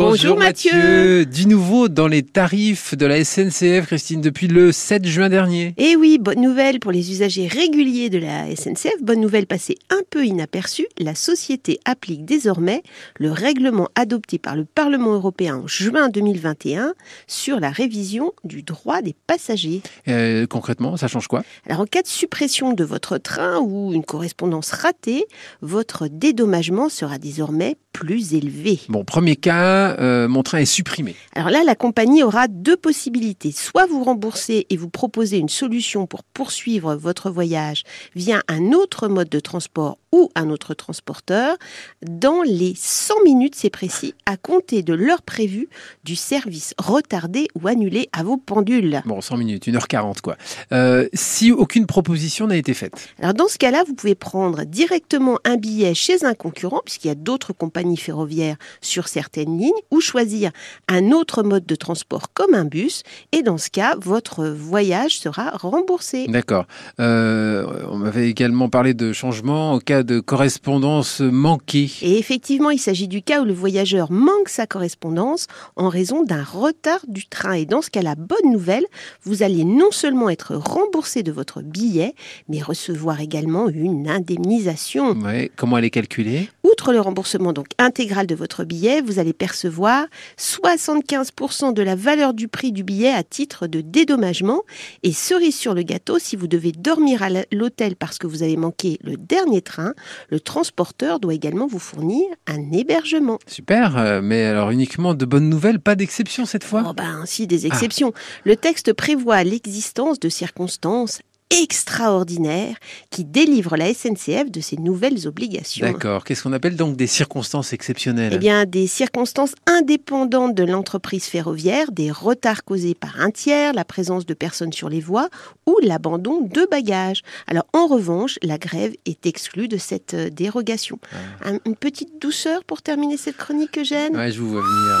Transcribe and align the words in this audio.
Bonjour, 0.00 0.38
Mathieu. 0.38 1.26
Du 1.26 1.46
nouveau 1.46 1.88
dans 1.90 2.08
les 2.08 2.22
tarifs 2.22 2.96
de 2.96 3.04
la 3.04 3.22
SNCF, 3.22 3.86
Christine, 3.86 4.22
depuis 4.22 4.48
le 4.48 4.72
7 4.72 5.06
juin 5.06 5.28
dernier. 5.28 5.74
Eh 5.76 5.94
oui, 5.94 6.16
bonne 6.18 6.40
nouvelle 6.40 6.80
pour 6.80 6.90
les 6.90 7.12
usagers 7.12 7.46
réguliers 7.46 8.08
de 8.08 8.16
la 8.16 8.46
SNCF. 8.56 9.02
Bonne 9.02 9.20
nouvelle 9.20 9.46
passée 9.46 9.76
un 9.90 10.00
peu 10.08 10.24
inaperçue. 10.24 10.86
La 10.98 11.14
société 11.14 11.80
applique 11.84 12.24
désormais 12.24 12.82
le 13.18 13.30
règlement 13.30 13.88
adopté 13.94 14.38
par 14.38 14.56
le 14.56 14.64
Parlement 14.64 15.12
européen 15.12 15.56
en 15.64 15.66
juin 15.66 16.08
2021 16.08 16.94
sur 17.26 17.60
la 17.60 17.68
révision 17.68 18.32
du 18.42 18.62
droit 18.62 19.02
des 19.02 19.14
passagers. 19.26 19.82
Euh, 20.08 20.46
concrètement, 20.46 20.96
ça 20.96 21.08
change 21.08 21.28
quoi? 21.28 21.42
Alors, 21.66 21.80
en 21.80 21.86
cas 21.86 22.00
de 22.00 22.08
suppression 22.08 22.72
de 22.72 22.84
votre 22.84 23.18
train 23.18 23.58
ou 23.58 23.92
une 23.92 24.04
correspondance 24.04 24.70
ratée, 24.70 25.26
votre 25.60 26.08
dédommagement 26.08 26.88
sera 26.88 27.18
désormais 27.18 27.76
plus 27.92 28.34
élevé. 28.34 28.80
Bon, 28.88 29.04
premier 29.04 29.36
cas, 29.36 29.89
euh, 29.98 30.28
mon 30.28 30.42
train 30.42 30.58
est 30.58 30.64
supprimé. 30.64 31.16
Alors 31.34 31.50
là, 31.50 31.62
la 31.64 31.74
compagnie 31.74 32.22
aura 32.22 32.48
deux 32.48 32.76
possibilités. 32.76 33.52
Soit 33.52 33.86
vous 33.86 34.04
remboursez 34.04 34.66
et 34.70 34.76
vous 34.76 34.88
proposez 34.88 35.38
une 35.38 35.48
solution 35.48 36.06
pour 36.06 36.22
poursuivre 36.22 36.94
votre 36.94 37.30
voyage 37.30 37.82
via 38.14 38.42
un 38.48 38.72
autre 38.72 39.08
mode 39.08 39.28
de 39.28 39.40
transport 39.40 39.98
ou 40.12 40.30
un 40.34 40.50
autre 40.50 40.74
transporteur 40.74 41.56
dans 42.02 42.42
les 42.42 42.74
100 42.76 43.22
minutes, 43.24 43.54
c'est 43.54 43.70
précis, 43.70 44.14
à 44.26 44.36
compter 44.36 44.82
de 44.82 44.94
l'heure 44.94 45.22
prévue 45.22 45.68
du 46.04 46.16
service 46.16 46.74
retardé 46.78 47.48
ou 47.54 47.68
annulé 47.68 48.08
à 48.12 48.22
vos 48.22 48.36
pendules. 48.36 49.02
Bon, 49.04 49.20
100 49.20 49.36
minutes, 49.36 49.66
1h40 49.66 50.20
quoi. 50.20 50.36
Euh, 50.72 51.08
si 51.14 51.52
aucune 51.52 51.86
proposition 51.86 52.46
n'a 52.46 52.56
été 52.56 52.74
faite. 52.74 53.08
Alors 53.20 53.34
dans 53.34 53.48
ce 53.48 53.58
cas-là, 53.58 53.84
vous 53.86 53.94
pouvez 53.94 54.14
prendre 54.14 54.64
directement 54.64 55.38
un 55.44 55.56
billet 55.56 55.94
chez 55.94 56.24
un 56.24 56.34
concurrent, 56.34 56.80
puisqu'il 56.84 57.08
y 57.08 57.12
a 57.12 57.14
d'autres 57.14 57.52
compagnies 57.52 57.96
ferroviaires 57.96 58.56
sur 58.80 59.08
certaines 59.08 59.58
lignes, 59.58 59.70
ou 59.90 60.00
choisir 60.00 60.50
un 60.88 61.10
autre 61.12 61.42
mode 61.42 61.66
de 61.66 61.74
transport 61.74 62.32
comme 62.32 62.54
un 62.54 62.64
bus, 62.64 63.02
et 63.32 63.42
dans 63.42 63.58
ce 63.58 63.70
cas, 63.70 63.96
votre 64.00 64.46
voyage 64.46 65.18
sera 65.18 65.50
remboursé. 65.50 66.26
D'accord. 66.28 66.66
Euh, 66.98 67.66
on 67.88 67.98
m'avait 67.98 68.28
également 68.28 68.68
parlé 68.68 68.94
de 68.94 69.12
changement 69.12 69.74
au 69.74 69.80
cas 69.80 69.99
de 70.02 70.20
correspondance 70.20 71.20
manquée. 71.20 71.90
Et 72.02 72.18
effectivement, 72.18 72.70
il 72.70 72.78
s'agit 72.78 73.08
du 73.08 73.22
cas 73.22 73.40
où 73.40 73.44
le 73.44 73.52
voyageur 73.52 74.10
manque 74.10 74.48
sa 74.48 74.66
correspondance 74.66 75.46
en 75.76 75.88
raison 75.88 76.24
d'un 76.24 76.42
retard 76.42 77.00
du 77.08 77.26
train. 77.26 77.52
Et 77.52 77.66
dans 77.66 77.82
ce 77.82 77.90
cas, 77.90 78.02
la 78.02 78.14
bonne 78.14 78.50
nouvelle, 78.50 78.84
vous 79.22 79.42
allez 79.42 79.64
non 79.64 79.90
seulement 79.90 80.30
être 80.30 80.54
remboursé 80.54 81.22
de 81.22 81.32
votre 81.32 81.62
billet, 81.62 82.14
mais 82.48 82.60
recevoir 82.60 83.20
également 83.20 83.68
une 83.68 84.08
indemnisation. 84.08 85.12
Ouais, 85.12 85.50
comment 85.56 85.78
elle 85.78 85.84
est 85.84 85.90
calculée? 85.90 86.48
Outre 86.62 86.92
le 86.92 87.00
remboursement 87.00 87.52
donc 87.52 87.66
intégral 87.78 88.26
de 88.26 88.34
votre 88.34 88.64
billet, 88.64 89.00
vous 89.00 89.18
allez 89.18 89.32
percevoir 89.32 90.06
75% 90.38 91.72
de 91.72 91.82
la 91.82 91.96
valeur 91.96 92.34
du 92.34 92.48
prix 92.48 92.72
du 92.72 92.84
billet 92.84 93.12
à 93.12 93.22
titre 93.22 93.66
de 93.66 93.80
dédommagement. 93.80 94.62
Et 95.02 95.12
cerise 95.12 95.56
sur 95.56 95.74
le 95.74 95.82
gâteau, 95.82 96.18
si 96.18 96.36
vous 96.36 96.46
devez 96.46 96.72
dormir 96.72 97.22
à 97.22 97.28
l'hôtel 97.52 97.96
parce 97.96 98.18
que 98.18 98.26
vous 98.26 98.42
avez 98.42 98.56
manqué 98.56 98.98
le 99.02 99.16
dernier 99.16 99.62
train, 99.62 99.89
le 100.28 100.40
transporteur 100.40 101.20
doit 101.20 101.34
également 101.34 101.66
vous 101.66 101.78
fournir 101.78 102.24
un 102.46 102.72
hébergement. 102.72 103.38
Super, 103.46 103.96
euh, 103.96 104.20
mais 104.22 104.44
alors 104.44 104.70
uniquement 104.70 105.14
de 105.14 105.24
bonnes 105.24 105.48
nouvelles, 105.48 105.80
pas 105.80 105.94
d'exception 105.94 106.46
cette 106.46 106.64
fois? 106.64 106.84
Oh 106.88 106.92
ben 106.92 107.24
si, 107.26 107.46
des 107.46 107.66
exceptions. 107.66 108.12
Le 108.44 108.56
texte 108.56 108.92
prévoit 108.92 109.42
l'existence 109.44 110.20
de 110.20 110.28
circonstances 110.28 111.20
extraordinaires 111.50 112.76
qui 113.10 113.24
délivrent 113.24 113.76
la 113.76 113.92
SNCF 113.92 114.50
de 114.50 114.60
ses 114.60 114.76
nouvelles 114.76 115.26
obligations. 115.26 115.86
D'accord. 115.86 116.24
Qu'est-ce 116.24 116.42
qu'on 116.42 116.52
appelle 116.52 116.76
donc 116.76 116.96
des 116.96 117.06
circonstances 117.06 117.72
exceptionnelles? 117.72 118.32
Eh 118.34 118.38
bien, 118.38 118.64
des 118.64 118.86
circonstances 118.86 119.54
indépendantes 119.66 120.54
de 120.54 120.64
l'entreprise 120.64 121.24
ferroviaire, 121.24 121.92
des 121.92 122.10
retards 122.10 122.64
causés 122.64 122.94
par 122.94 123.20
un 123.20 123.30
tiers, 123.30 123.72
la 123.72 123.84
présence 123.84 124.26
de 124.26 124.34
personnes 124.34 124.72
sur 124.72 124.88
les 124.88 125.00
voies 125.00 125.28
ou 125.66 125.76
l'abandon 125.82 126.40
de 126.40 126.66
bagages. 126.70 127.22
Alors, 127.46 127.64
en 127.72 127.86
revanche, 127.86 128.38
la 128.42 128.58
grève 128.58 128.92
est 129.06 129.26
exclue 129.26 129.68
de 129.68 129.76
cette 129.76 130.14
euh, 130.14 130.30
dérogation. 130.30 130.98
Un- 131.44 131.58
Une 131.66 131.76
petite 131.76 132.20
douceur 132.20 132.64
pour 132.64 132.82
terminer 132.82 133.16
cette 133.16 133.36
chronique, 133.36 133.78
Eugène? 133.78 134.16
Ouais, 134.16 134.30
je 134.32 134.40
vous 134.40 134.50
vois 134.50 134.62
venir. 134.62 134.96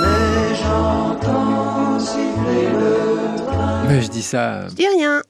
Mais 0.00 0.54
j'entends 0.54 1.98
siffler 1.98 2.68
le 2.72 3.36
train. 3.46 3.84
Mais 3.88 4.02
je 4.02 4.08
dis 4.08 4.22
ça. 4.22 4.68
Je 4.68 4.74
dis 4.74 4.86
rien. 4.86 5.22